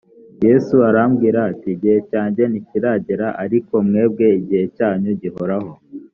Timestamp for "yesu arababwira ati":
0.45-1.67